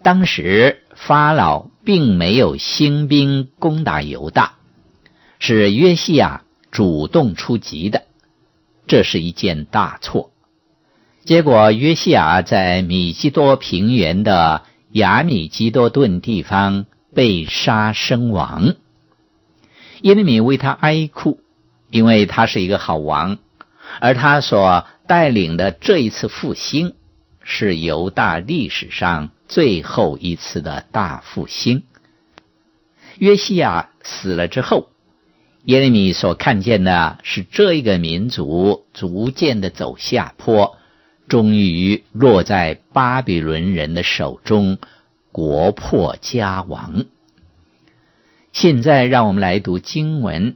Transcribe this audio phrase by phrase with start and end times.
[0.03, 4.53] 当时法老并没有兴兵攻打犹大，
[5.39, 8.03] 是约西亚主动出击的，
[8.87, 10.31] 这是一件大错。
[11.23, 18.75] 结果约西亚在米基多平原的亚米基多顿地方被杀身亡。
[20.01, 21.39] 耶利米为他哀哭，
[21.89, 23.37] 因为他是一个好王。
[23.99, 26.93] 而他所带领的这一次复兴，
[27.43, 31.83] 是犹大历史上最后一次的大复兴。
[33.17, 34.89] 约西亚死了之后，
[35.65, 40.77] 耶利米所看见的是这一个民族逐渐的走下坡，
[41.27, 44.77] 终于落在巴比伦人的手中，
[45.33, 47.05] 国破家亡。
[48.53, 50.55] 现在让我们来读经文，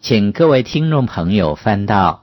[0.00, 2.21] 请各位听众朋友翻到。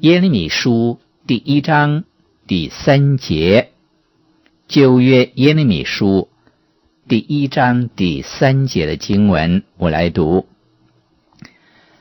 [0.00, 2.04] 耶利米书第一章
[2.46, 3.70] 第三节，
[4.68, 6.28] 旧约耶利米书
[7.08, 10.48] 第一章第三节的经文，我来读：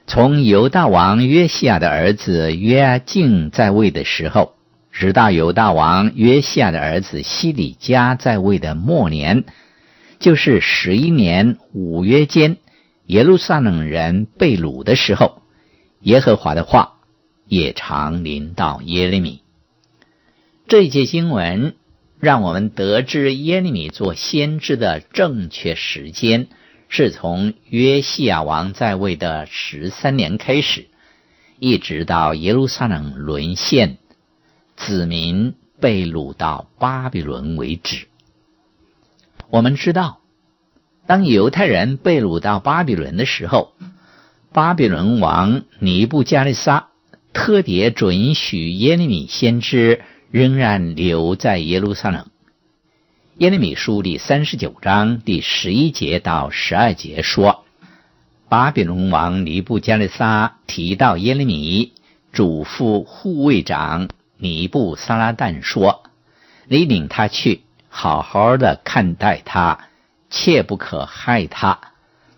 [0.08, 4.56] 从犹大王约西亚的儿子约阿敬在位的时候，
[4.92, 9.46] 直到犹大王约西亚的儿子西里加在位的末年，
[10.20, 12.58] 就是十一年五月间，
[13.06, 15.42] 耶路撒冷人被掳的时候，
[16.02, 16.95] 耶和华的话。
[17.48, 19.42] 也常临到耶利米。
[20.68, 21.76] 这一节经文
[22.20, 26.48] 让我们得知耶利米做先知的正确时间
[26.90, 30.88] 是从约西亚王在位的十三年开始，
[31.60, 33.98] 一直到耶路撒冷沦陷、
[34.76, 38.08] 子民被掳到巴比伦为止。
[39.50, 40.20] 我们知道，
[41.06, 43.74] 当犹太人被掳到巴比伦的时候，
[44.52, 46.90] 巴比伦王尼布加利沙。
[47.36, 50.02] 特别准许耶利米先知
[50.32, 52.28] 仍然留在耶路撒冷。
[53.38, 57.66] 耶利米书第三十九章第十一节到十二节说，
[58.48, 61.92] 巴比伦王尼布加利撒提到耶利米，
[62.32, 64.08] 嘱咐护卫长
[64.38, 66.04] 尼布撒拉旦说
[66.70, 69.90] ：“你领他去，好好的看待他，
[70.30, 71.82] 切不可害他。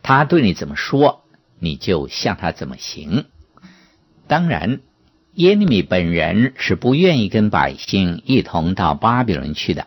[0.02, 1.24] 他对你怎么说，
[1.60, 3.26] 你就向他怎么行。”
[4.28, 4.80] 当然。
[5.38, 9.86] 耶利米本人是不愿意跟百姓一同到巴比伦去的，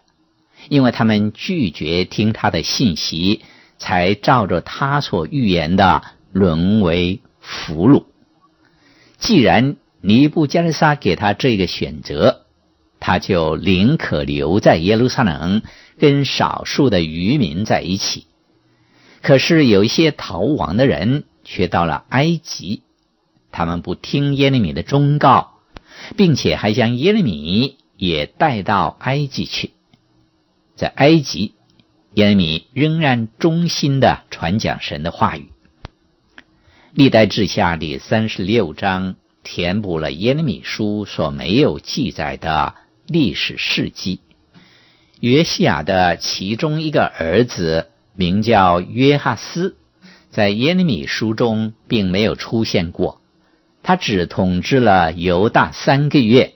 [0.68, 3.40] 因为他们拒绝听他的信息，
[3.76, 8.04] 才照着他所预言的沦为俘虏。
[9.18, 12.42] 既然尼布加利撒给他这个选择，
[13.00, 15.62] 他就宁可留在耶路撒冷，
[15.98, 18.26] 跟少数的渔民在一起。
[19.20, 22.82] 可是有一些逃亡的人却到了埃及。
[23.60, 25.58] 他们不听耶利米的忠告，
[26.16, 29.72] 并且还将耶利米也带到埃及去。
[30.76, 31.52] 在埃及，
[32.14, 35.50] 耶利米仍然忠心地传讲神的话语。
[36.94, 42.74] 历代志下第三十六章填补了耶利米书所没有记载的
[43.06, 44.20] 历史事迹。
[45.20, 49.76] 约西亚的其中一个儿子名叫约哈斯，
[50.30, 53.19] 在耶利米书中并没有出现过。
[53.82, 56.54] 他只统治了犹大三个月，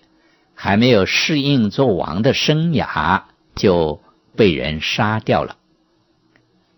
[0.55, 3.23] 还没有适应做王的生涯，
[3.55, 4.00] 就
[4.37, 5.56] 被人杀掉了。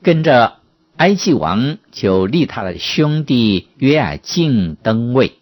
[0.03, 0.55] 跟着。
[0.99, 5.35] 埃及王就立他的兄弟约尔敬登位，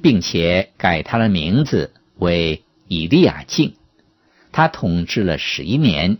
[0.00, 3.74] 并且改他的名字为以利亚敬。
[4.52, 6.16] 他统治了十一年，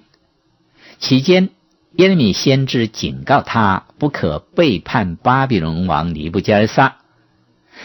[0.99, 1.49] 期间
[1.95, 6.99] 耶利米先知警告他不可背叛巴比伦王尼布加尔撒，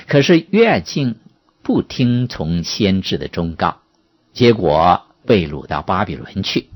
[0.07, 1.15] 可是约雅敬
[1.62, 3.81] 不听从先知的忠告，
[4.33, 6.69] 结果被掳到巴比伦去。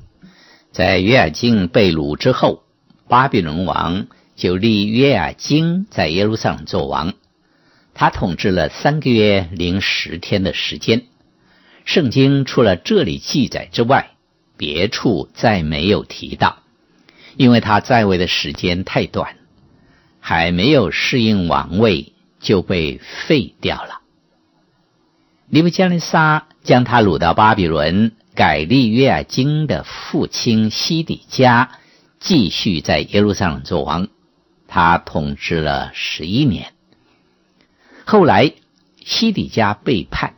[0.72, 2.62] 在约尔敬被掳之后。
[3.08, 7.14] 巴比伦王就立约雅斤在耶路撒冷做王，
[7.94, 11.04] 他统治了三个月零十天的时间。
[11.84, 14.10] 圣经除了这里记载之外，
[14.56, 16.64] 别处再没有提到，
[17.36, 19.36] 因为他在位的时间太短，
[20.18, 24.00] 还没有适应王位就被废掉了。
[25.48, 31.78] 尼布加利沙将他掳到巴比伦，改立约尔金的父亲西底家。
[32.18, 34.08] 继续在耶路撒冷做王，
[34.66, 36.72] 他统治了十一年。
[38.04, 38.52] 后来
[39.04, 40.34] 西底家背叛，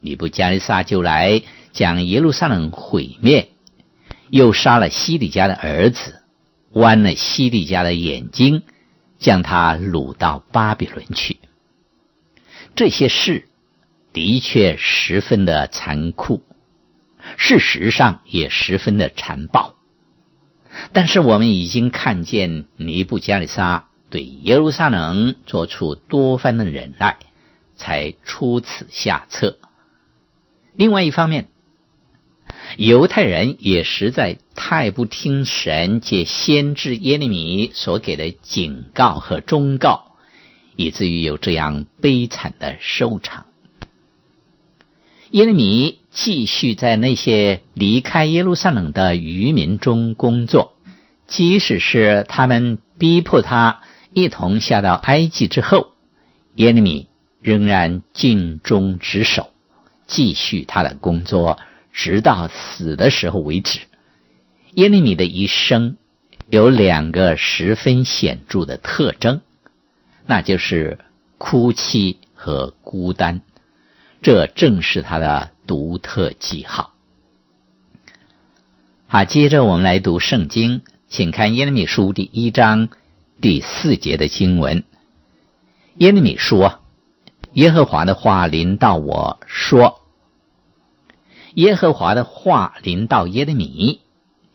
[0.00, 3.50] 尼布加利撒就来将耶路撒冷毁灭，
[4.28, 6.20] 又杀了西底家的儿子，
[6.72, 8.64] 剜了西底家的眼睛，
[9.22, 11.38] 将他掳到巴比伦去。
[12.74, 13.48] 这些事
[14.12, 16.42] 的确十分的残酷，
[17.38, 19.76] 事实上也十分的残暴。
[20.92, 27.18] 但是我们已经看见尼布加利沙对耶路撒冷做出多番的忍耐，
[27.76, 29.58] 才出此下策。
[30.74, 31.48] 另外一方面，
[32.76, 40.12] 犹太人也实在太不听神借先知耶利米所给的警告和忠告，
[40.76, 43.46] 以至于有这样悲惨的收场。
[45.30, 50.74] 耶利米继续在那些离开耶路撒冷的渔民中工作，
[51.26, 53.80] 即使是他们逼迫他
[54.12, 55.88] 一同下到埃及之后，
[56.54, 57.08] 耶利米
[57.40, 59.50] 仍然尽忠职守，
[60.06, 61.58] 继续他的工作，
[61.92, 63.80] 直到死的时候为止。
[64.74, 65.96] 耶利米的一生
[66.48, 69.42] 有两个十分显著的特征，
[70.26, 70.98] 那就是
[71.38, 73.42] 哭泣和孤单。
[74.22, 76.94] 这正是他的独特记号。
[79.08, 82.88] 好，接着我们来读圣经，请看耶利米书第一章
[83.40, 84.84] 第四节的经文。
[85.96, 86.80] 耶利米说
[87.52, 90.01] ：“耶和华的话临到我说，
[91.54, 94.00] 耶和华的话临到耶利米，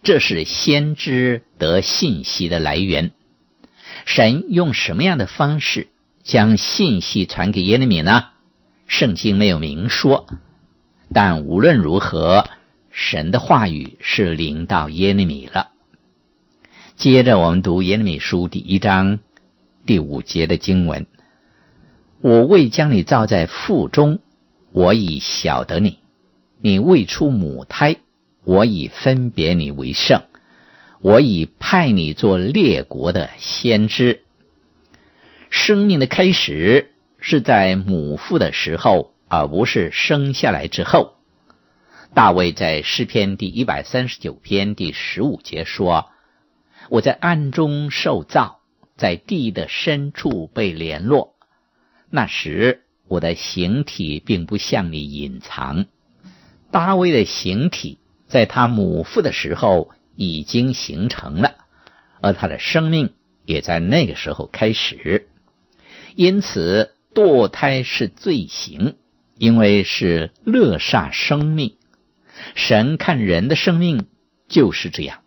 [0.04, 3.12] 这是先知得信息的来源。
[4.06, 5.90] 神用什么样的方式
[6.24, 8.26] 将信息传给耶利米呢？”
[8.88, 10.28] 圣经没有明说，
[11.14, 12.48] 但无论如何，
[12.90, 15.71] 神的话语是临到耶利米了。
[16.95, 19.19] 接着我们读耶利米书第一章
[19.86, 21.06] 第五节的经文
[22.21, 24.19] ：“我未将你造在腹中，
[24.71, 26.00] 我已晓得你；
[26.59, 27.97] 你未出母胎，
[28.44, 30.23] 我已分别你为圣，
[31.02, 34.23] 我已派你做列国的先知。”
[35.49, 36.92] 生命的开始。
[37.19, 41.16] 是在母腹的时候，而不是生下来之后。
[42.14, 46.11] 大卫在诗篇第一百三十九篇第十五节说
[46.90, 48.59] ：“我在暗中受造，
[48.95, 51.33] 在地的深处被联络。
[52.11, 55.87] 那时我的形体并不向你隐藏。”
[56.71, 57.97] 大卫的形体
[58.28, 61.56] 在他母腹的时候已经形成了，
[62.21, 63.14] 而他的生命
[63.45, 65.28] 也在那个时候开始。
[66.16, 66.94] 因此。
[67.16, 68.95] 堕胎是罪行，
[69.40, 71.78] 因为是勒杀生命。
[72.54, 74.06] 神看人的生命
[74.47, 75.21] 就是这样。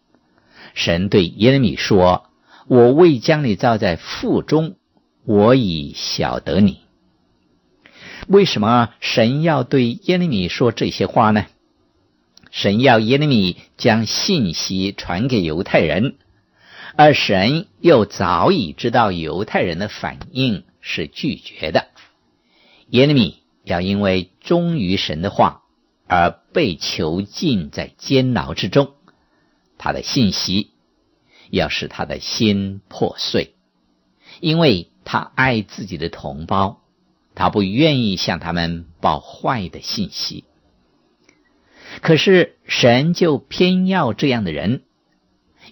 [0.75, 2.31] 神对耶利米说
[2.69, 4.77] ：“我未将你造在腹中，
[5.25, 6.79] 我已晓得你。”
[8.31, 11.47] 为什么神要对耶利米说这些话呢？
[12.51, 16.17] 神要耶利米将信息传给犹太人，
[16.97, 20.65] 而神又早已知道犹太人的反应。
[20.83, 21.89] 是拒绝的。
[22.89, 25.61] 耶利米要因为忠于神的话
[26.07, 28.95] 而被囚禁在监牢之中。
[29.77, 30.71] 他的信息，
[31.51, 33.53] 要使他的心破碎，
[34.41, 36.80] 因为他爱自己的同胞，
[37.41, 40.45] 他不愿意向他们报坏的信息。
[42.03, 44.83] 可是神就偏要这样的人，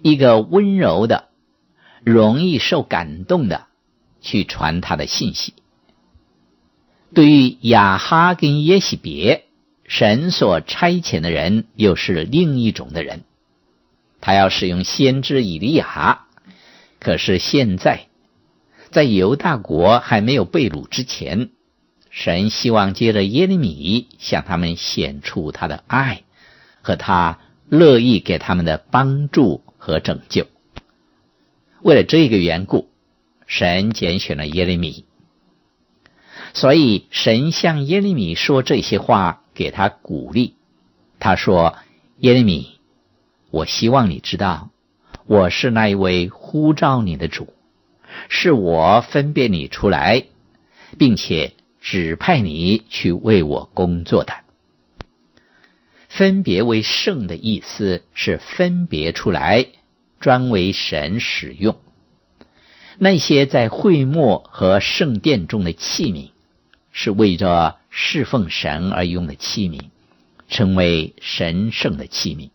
[0.00, 1.28] 一个温柔的、
[2.02, 3.66] 容易受感动的，
[4.22, 5.52] 去传他的信息。
[7.12, 9.44] 对于亚哈跟耶洗别，
[9.86, 13.24] 神所差遣的人又是另一种的人。
[14.22, 16.24] 他要使用先知以利亚，
[16.98, 18.06] 可是现在
[18.90, 21.50] 在犹大国还没有被掳之前，
[22.20, 26.24] 神希望借着耶利米向他们显出他的爱
[26.82, 30.48] 和他乐意给他们的帮助和拯救。
[31.80, 32.88] 为了这个缘故，
[33.46, 35.04] 神拣选了耶利米。
[36.54, 40.56] 所以，神向耶利米说这些话，给他鼓励。
[41.20, 41.76] 他说
[42.18, 42.80] ：“耶利米，
[43.52, 44.70] 我希望你知道，
[45.26, 47.54] 我是那一位呼召你的主，
[48.28, 50.24] 是我分辨你出来，
[50.98, 54.32] 并且指派你去为我工作的。
[56.08, 59.66] 分别为圣的意思是分别出来，
[60.20, 61.76] 专为神使用。
[62.98, 66.30] 那些在会幕和圣殿中的器皿。”
[66.90, 69.82] 是为着侍奉神而用的器皿，
[70.48, 72.50] 称为神圣的器皿。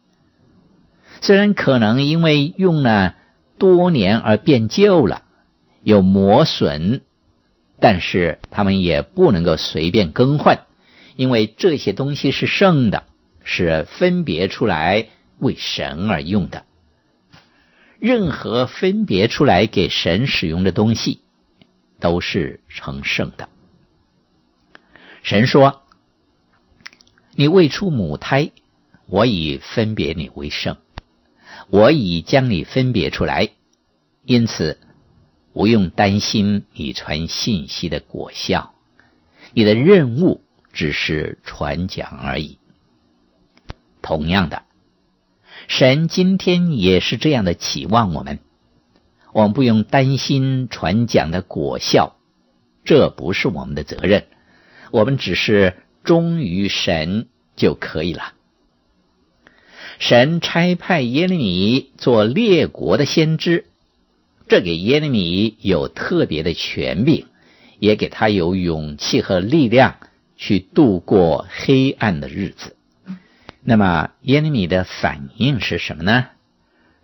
[1.22, 3.16] 虽然可能因为用了
[3.58, 5.24] 多年而变旧了，
[5.82, 7.04] 有磨损，
[7.84, 10.66] 但是他们也不能够随便更换，
[11.18, 13.04] 因为这些东西是圣的，
[13.44, 16.64] 是分别出来为神而用的。
[18.00, 21.20] 任何分别出来给神使用的东西，
[22.00, 23.50] 都是成圣的。
[25.22, 25.82] 神说
[27.36, 28.52] ：“你未出母胎，
[29.08, 30.78] 我已分别你为圣，
[31.70, 33.50] 我已将你分别出来，
[34.24, 34.80] 因此
[35.54, 38.74] 不用担心你传信息的果效。
[39.54, 40.42] 你的任务
[40.74, 42.58] 只是传讲而已。
[44.02, 44.64] 同样的，
[45.68, 48.40] 神今天也是这样的期望我们，
[49.32, 52.18] 我们不用担心传讲的果效，
[52.84, 54.26] 这不是我们的责任。”
[54.92, 58.34] 我们只是忠于神就可以了。
[59.98, 63.66] 神差派耶利米做列国的先知，
[64.48, 67.26] 这给耶利米有特别的权柄，
[67.80, 69.96] 也给他有勇气和力量
[70.36, 72.76] 去度过黑暗的日子。
[73.64, 76.28] 那么耶利米的反应是什么呢？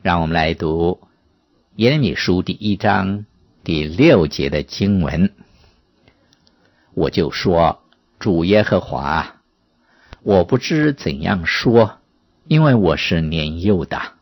[0.01, 0.99] 让我们来读
[1.77, 3.25] 耶利米书第一章
[3.63, 5.33] 第六节的经文。
[6.93, 7.81] 我就说
[8.19, 9.41] ：“主耶和华，
[10.21, 11.99] 我不知怎样说，
[12.47, 14.13] 因为我是年幼的。”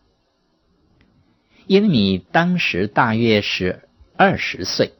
[1.67, 4.93] 耶利米当时大约是二十岁，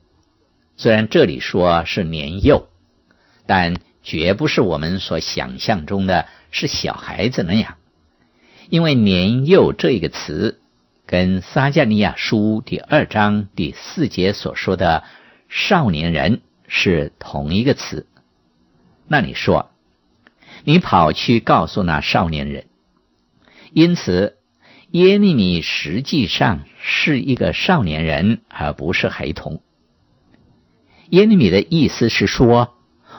[0.75, 2.67] 虽然这里说是年幼，
[3.45, 7.75] 但绝不是我们所想象中的是小孩子那样，
[8.69, 10.59] 因为“年幼”这一个词
[11.05, 15.03] 跟撒迦利亚书第二章第四节所说的
[15.49, 16.41] 少年人。
[16.69, 18.07] 是同一个词，
[19.07, 19.71] 那你说，
[20.65, 22.65] 你跑去告诉那少年人，
[23.71, 24.36] 因此
[24.91, 29.61] 耶利米实际上是一个少年人，而不是孩童。
[31.09, 32.73] 耶利米的意思是说，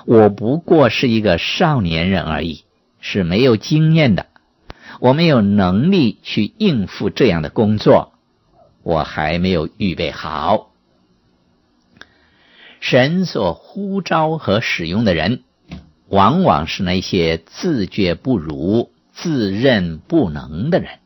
[0.07, 2.65] 我不过是一个少年人而已，
[3.01, 4.27] 是没有经验的，
[4.99, 8.15] 我没有能力去应付这样的工作，
[8.83, 10.73] 我还没有预备好。
[12.81, 15.43] 神所呼召和使用的人，
[16.09, 21.01] 往往是那些自觉不如、自认不能的人。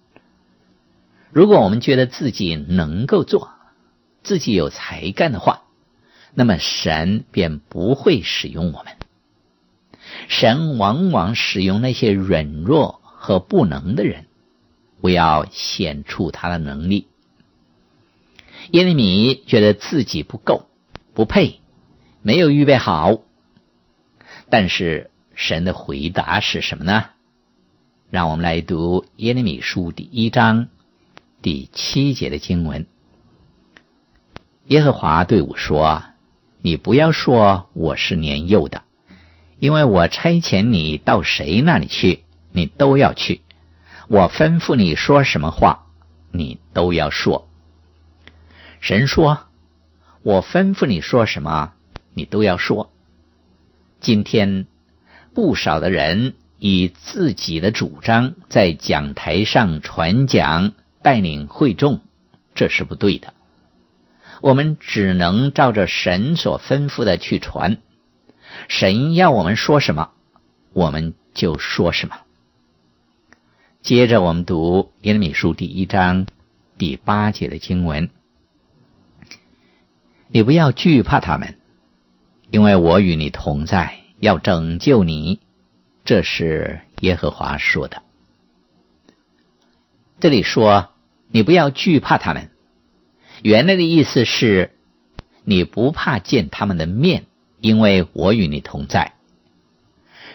[1.33, 3.51] 如果我们觉得自己能够做，
[4.23, 5.63] 自己有才干的话，
[6.35, 8.93] 那么神便不会使用我们。
[10.29, 14.27] 神往往使用那些软弱和不能的人，
[15.01, 17.07] 为要显出他的能力。
[18.71, 20.67] 耶利米觉得自己不够，
[21.15, 21.61] 不配。
[22.21, 23.19] 没有预备好，
[24.51, 27.07] 但是神的回答是什么呢？
[28.11, 30.69] 让我们来读耶利米书第一章
[31.43, 32.87] 第七节的经文。
[34.67, 36.05] 耶和华对我说
[36.63, 38.85] ：“你不要说我是年幼的，
[39.59, 42.23] 因为我差遣你到谁那里去，
[42.53, 43.41] 你都要去；
[44.09, 45.87] 我吩咐你说什么话，
[46.31, 47.49] 你都要说。”
[48.81, 49.47] 神说
[50.23, 51.73] ：“我吩咐你说什么？”
[52.15, 52.91] 你都要说。
[54.01, 54.67] 今天
[55.35, 60.73] 不少的人以自己的主张在讲台上传讲，
[61.03, 62.01] 带领会众，
[62.55, 63.35] 这是不对的。
[64.41, 67.79] 我们只能照着神所吩咐的去传。
[68.69, 70.11] 神要我们说什么，
[70.73, 72.17] 我们就说什么。
[73.83, 76.27] 接着，我们读耶利米书第一章
[76.79, 78.11] 第八节的经文
[80.29, 81.57] ：“你不要惧怕他们，
[82.51, 85.41] 因为我与你同在，要拯救你。”
[86.05, 88.03] 这是耶和华说的。
[90.21, 90.91] 这里说
[91.33, 92.51] ：“你不要惧怕他们。”
[93.43, 94.71] 原来的意思是，
[95.43, 97.25] 你不怕见他们的面，
[97.61, 99.15] 因为我与你同在。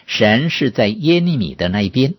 [0.05, 2.15] 神是在耶利米的那一边。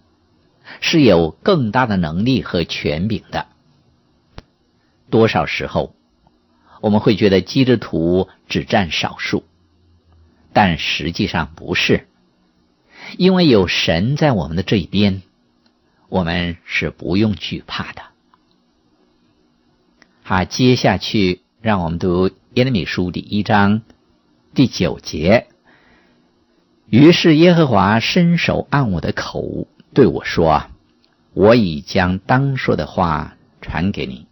[0.81, 3.47] 是有更大的能力和权柄的。
[5.09, 5.95] 多少时候，
[6.83, 9.45] 我们会觉得基督徒只占少数，
[10.53, 12.07] 但实际上不是，
[13.17, 15.23] 因为有神在我们的这一边，
[16.11, 18.03] 我们是不用惧怕的。
[20.29, 23.81] 他，接下去让我们读耶利米书第一章
[24.53, 25.47] 第九节。
[26.91, 29.67] 于是耶和华伸手按我的口。
[29.95, 30.67] 对我说
[31.33, 34.27] ：“我已将当说的话传给你。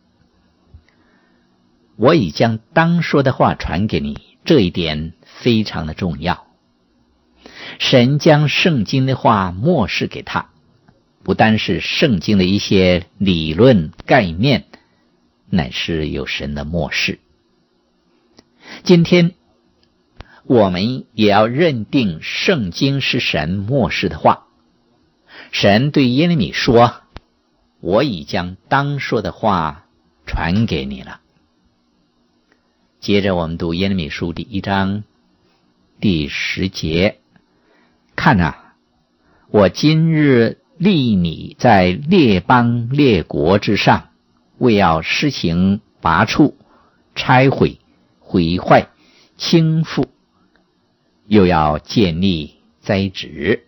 [1.96, 6.46] 我已将当说的话传给你，这一点非常的重要。
[7.78, 10.50] 神将圣经的话默示给他，
[11.22, 14.66] 不单是圣经的一些理论概念，
[15.50, 17.18] 乃是有神的默示。
[18.82, 19.34] 今天
[20.44, 24.46] 我们也要认定圣经是神默示的话。”
[25.52, 27.02] 神对耶利米说
[27.80, 29.86] ：“我已将当说的话
[30.26, 31.20] 传给你了。”
[33.00, 35.04] 接着我们读耶利米书第一章
[36.00, 37.20] 第十节
[38.16, 38.74] ：“看啊，
[39.48, 44.08] 我今日立你在列邦列国之上，
[44.58, 46.56] 为要施行拔除、
[47.14, 47.78] 拆毁、
[48.20, 48.88] 毁坏、
[49.36, 50.06] 倾覆，
[51.26, 53.64] 又要建立栽植。”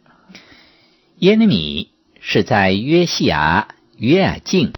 [1.18, 4.72] 耶利米是在约西亚、约尔敬、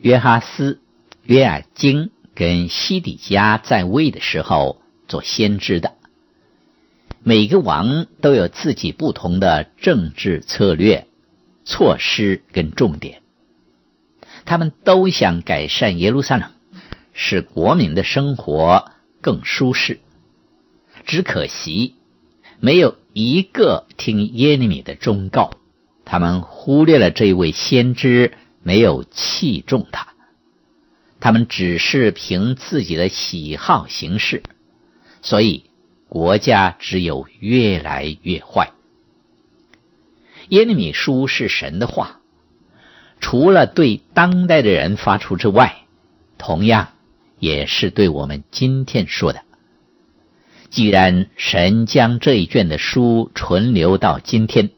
[0.00, 0.80] 约哈斯、
[1.24, 5.94] 约雅斤跟西底家在位的时候做先知的。
[7.24, 11.06] 每个王都有自己不同的政治策略、
[11.64, 13.21] 措施跟重点，
[14.44, 16.50] 他们都想改善耶路撒冷，
[17.12, 20.00] 使国民的生活更舒适。
[21.04, 21.96] 只可惜，
[22.60, 25.50] 没有一个听耶利米的忠告。
[26.04, 30.08] 他们忽略了这位先知，没有器重他。
[31.20, 34.42] 他们只是凭自己的喜好行事，
[35.22, 35.70] 所以
[36.08, 38.72] 国家只有越来越坏。
[40.48, 42.20] 耶利米书是神的话，
[43.22, 45.76] 除了对当代的人发出之外，
[46.36, 46.88] 同样
[47.38, 49.42] 也是对我们今天说的。
[50.68, 54.70] 既然神将这一卷的书存留到今天，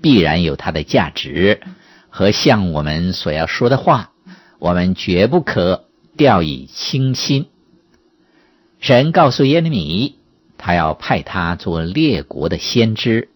[0.00, 1.60] 必然有它的价值
[2.08, 4.12] 和向我们所要说的话，
[4.58, 5.84] 我们绝不可
[6.16, 7.48] 掉以轻心。
[8.80, 10.14] 神告诉耶利米，
[10.56, 13.28] 他要派他做列国的先知，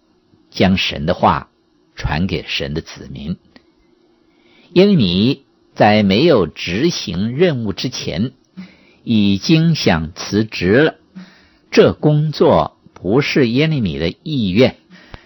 [0.51, 1.51] 将神的话
[1.97, 3.37] 传给神的子民。
[4.75, 8.33] 耶利米在没有执行任务之前，
[9.05, 10.95] 已经想辞职了。
[11.71, 14.77] 这工作不是耶利米的意愿。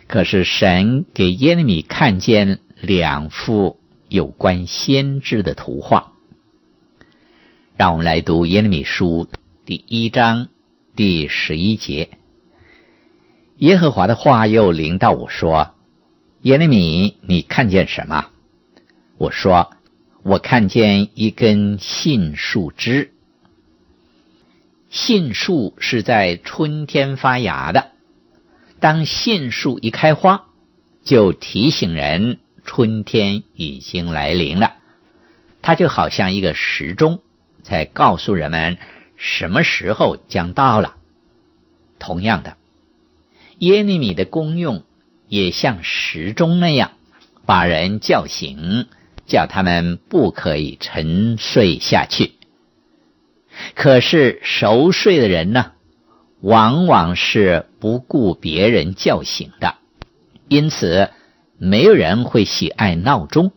[0.09, 3.79] 可是神给耶利米看见两幅
[4.09, 6.13] 有关先知的图画，
[7.77, 9.29] 让我们来读耶利米书
[9.65, 10.49] 第一章
[10.97, 12.11] 第十一节。
[13.59, 15.75] 耶和华的话又临到我说
[16.43, 18.27] ：“耶利米，你看见什么？”
[19.19, 19.73] 我说
[20.23, 23.13] ：“我看见一根杏树枝。
[24.91, 27.93] 杏树是在春天发芽的。”
[28.79, 30.45] 当杏树一开花，
[31.03, 34.75] 就提醒人春天已经来临了。
[35.63, 37.21] 它就好像一个时钟，
[37.63, 38.77] 在告诉人们
[39.17, 40.97] 什么时候将到了。
[41.99, 42.59] 同样的，
[43.59, 44.85] 耶利米的功用
[45.27, 46.93] 也像时钟那样，
[47.47, 48.87] 把人叫醒，
[49.27, 52.33] 叫他们不可以沉睡下去。
[53.75, 55.73] 可是熟睡的人呢？
[56.41, 59.77] 往往是不顾别人叫醒的，
[60.49, 61.11] 因此
[61.59, 63.53] 没有人会喜爱闹钟。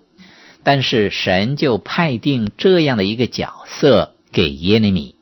[0.63, 5.15] 但是神就派定这样的一个角色给耶利米。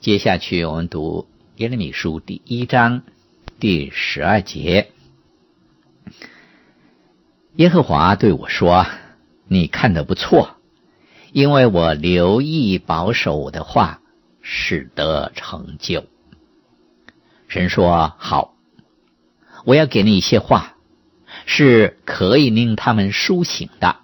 [0.00, 1.26] 接下去我们读
[1.56, 3.02] 耶利米书第一章
[3.58, 4.88] 第十二节。
[7.56, 8.86] 耶和华对我说
[9.48, 10.56] ：“你看得不错，
[11.32, 14.00] 因为我留意保守我的话，
[14.40, 16.04] 使得成就。
[17.48, 18.54] 神说：“好，
[19.64, 20.76] 我要给你一些话，
[21.44, 23.96] 是可以令他们苏醒的。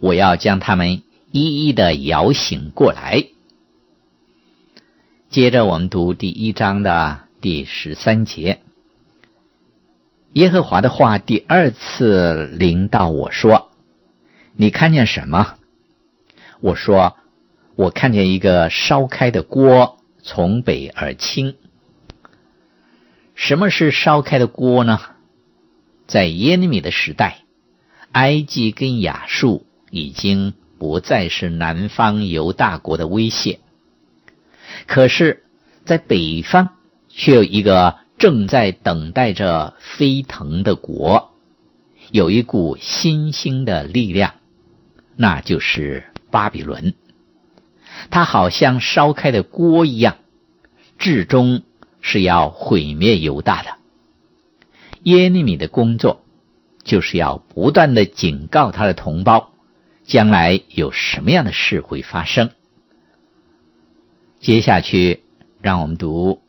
[0.00, 3.26] 我要将他们一一的摇醒过来。”
[5.28, 8.60] 接着我们读第一章的第十三节。
[10.36, 13.70] 耶和华的话第二次临到我说
[14.54, 15.56] ：“你看见什么？”
[16.60, 17.16] 我说
[17.74, 21.56] ：“我看见一个烧开的锅从北而倾。”
[23.34, 25.00] 什么是烧开的锅呢？
[26.06, 27.38] 在耶利米的时代，
[28.12, 33.58] 埃及跟亚述已经不再是南方犹大国的威胁，
[34.86, 35.44] 可是，
[35.86, 36.76] 在北方
[37.08, 37.96] 却有一个
[38.26, 41.30] 正在等待着飞腾的国，
[42.10, 44.34] 有一股新兴的力量，
[45.14, 46.94] 那就是巴比伦。
[48.10, 50.16] 它好像烧开的锅一样，
[50.98, 51.62] 至终。
[52.00, 53.76] 是要毁灭犹大的。
[55.04, 56.24] 耶利米的工作
[56.82, 59.52] 就是要不断的警告他的同胞，
[60.04, 62.50] 将来有什么样的事会发生。
[64.40, 65.22] 接下去，
[65.62, 66.42] 让我们读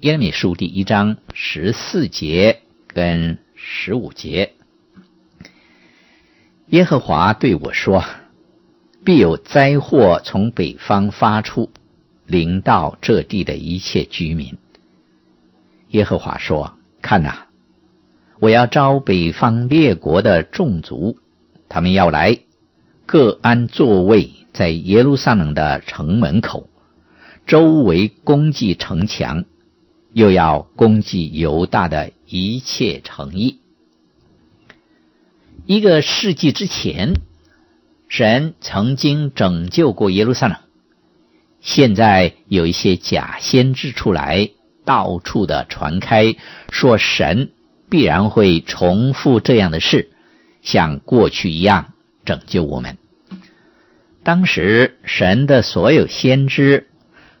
[0.00, 4.52] 耶利米书第一章十四节跟十五节。
[6.66, 8.04] 耶和华对我说
[9.04, 11.70] ：“必有灾祸从北方发出，
[12.26, 14.58] 临到这地的一切居民。”
[15.90, 17.46] 耶和华说：“看哪，
[18.40, 21.18] 我要招北方列国的众族，
[21.68, 22.40] 他们要来，
[23.06, 26.68] 各安座位在耶路撒冷的城门口，
[27.46, 29.44] 周围攻击城墙，
[30.14, 33.60] 又要攻击犹大的一切诚意。
[35.66, 37.20] 一个世纪之前，
[38.08, 40.56] 神曾经拯救过耶路撒冷，
[41.60, 44.48] 现在有一些假先知出来。”
[44.86, 46.36] 到处的传开，
[46.70, 47.52] 说神
[47.88, 50.10] 必然会重复这样的事，
[50.60, 51.94] 像过去一样
[52.26, 52.98] 拯救我们。
[54.22, 56.88] 当时神的所有先知，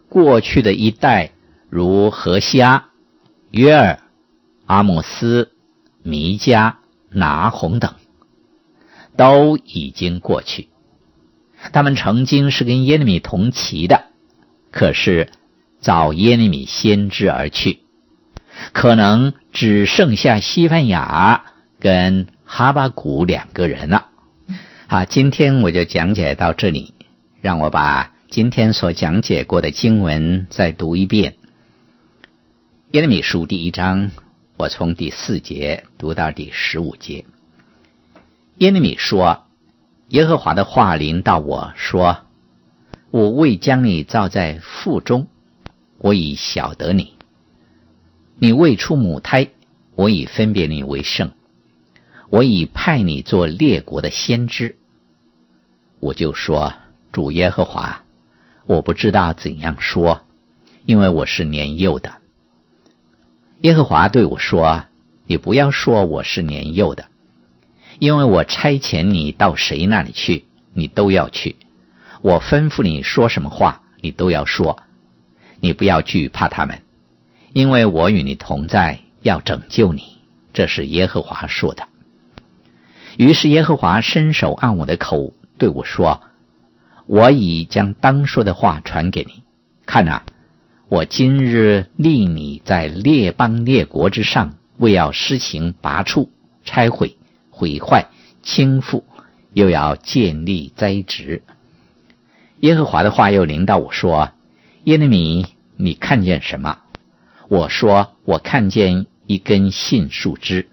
[0.08, 1.32] 过去的一代
[1.74, 2.90] 如何西阿、
[3.50, 3.98] 约尔、
[4.64, 5.50] 阿姆斯、
[6.04, 6.74] 弥迦、
[7.08, 7.94] 拿红等，
[9.16, 10.68] 都已经过去。
[11.72, 14.04] 他们曾经是跟耶利米同期的，
[14.70, 15.32] 可是。
[15.80, 17.80] 早耶利米先知而去，
[18.72, 21.44] 可能只剩下西班牙
[21.80, 24.06] 跟哈巴谷两个人了。
[24.86, 26.94] 好，今天我就讲解到这里，
[27.42, 31.34] 让我把今天所讲解过的经文再读一遍。
[32.94, 34.12] 耶利米书第一章，
[34.56, 37.24] 我从第四节读到第十五节。
[38.58, 39.46] 耶利米说
[40.10, 42.18] ：“耶和华的话临到我说，
[43.10, 45.26] 我未将你造在腹中。”
[45.98, 47.14] 我已晓得你，
[48.38, 49.48] 你未出母胎，
[49.96, 51.32] 我已分别你为圣，
[52.30, 54.76] 我已派你做列国的先知。
[55.98, 56.74] 我就说：
[57.10, 58.04] 主耶和华，
[58.66, 60.20] 我不知道怎样说，
[60.86, 62.18] 因为我是年幼的。
[63.60, 64.84] 耶和华对我说：
[65.26, 67.06] 你不要说我是年幼的，
[67.98, 71.56] 因为我差遣你到谁那里去，你都要去；
[72.20, 74.82] 我吩咐你说什么话，你都要说。
[75.60, 76.82] 你不要惧怕他们，
[77.54, 80.18] 因为我与你同在，要拯救你。
[80.52, 81.88] 这是耶和华说的。
[83.16, 86.20] 于是耶和华伸手按我的口，对我说
[87.06, 89.42] ：“我已将当说的话传给你。
[89.86, 90.24] 看哪，
[90.88, 96.30] 我今日立你在列邦列国之上，为要施行拔除、
[96.62, 97.16] 拆毁、
[97.50, 98.08] 毁坏、
[98.42, 99.02] 倾覆，
[99.54, 101.42] 又要建立栽植。”
[102.60, 104.32] 耶和华的话又临到我说
[104.84, 106.78] ：“耶利米。”你看见什么？
[107.48, 110.68] 我说，我看见一根杏树枝。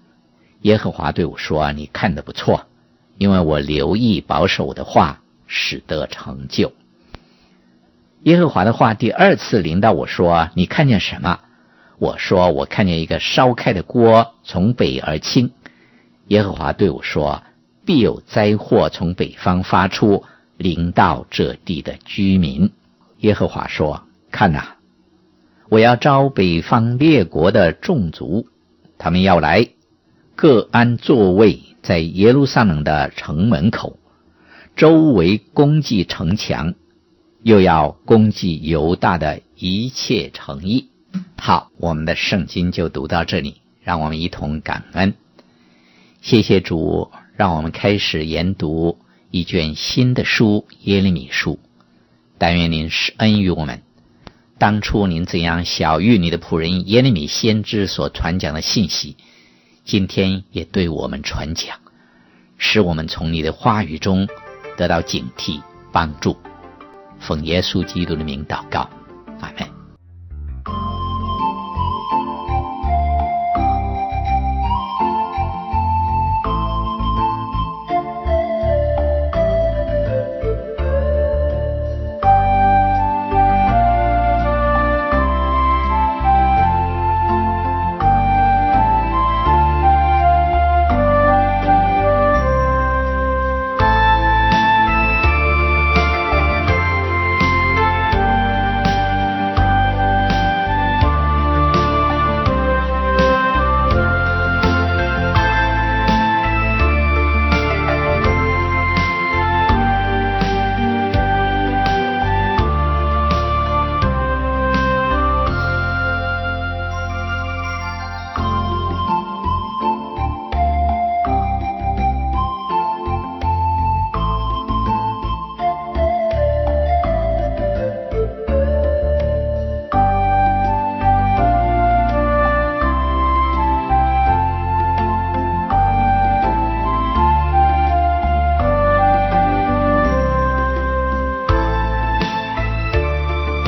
[0.60, 2.66] 耶和华对我说：“你看得不错，
[3.18, 6.72] 因为我留意保守的话，使得成就。”
[8.24, 11.40] 耶和华的话第二次临到我说：“你看见什么？”
[11.98, 15.50] 我说：“我看见一个烧开的锅从北而倾。”
[16.28, 17.42] 耶和华对我说
[17.84, 20.24] ：“必有灾祸从北方发出，
[20.56, 22.70] 临到这地的居民。”
[23.18, 24.76] 耶和华说：“看哪。”
[25.68, 28.46] 我要招北方列国的众族，
[28.98, 29.68] 他们要来，
[30.36, 33.98] 各安座位在耶路撒冷的城门口，
[34.76, 36.74] 周围攻击城墙，
[37.42, 40.88] 又要攻击犹大的一切诚意。
[41.36, 45.14] 好，我们的圣经就读到这里，让我们一同感恩，
[46.20, 48.98] 谢谢主，让我们开始研读
[49.30, 51.54] 一卷新的书《耶利米书》。
[52.38, 53.82] 但愿您施恩于我们。
[54.58, 59.16] 当初您怎样晓諭你的仆人耶利米先知所传讲的信息，
[59.84, 61.78] 今天也对我们传讲，
[62.56, 64.28] 使我们从你的话语中
[64.76, 66.36] 得到警惕帮助。
[67.26, 68.88] 奉耶稣基督的名祷告，
[69.40, 69.81] 阿门。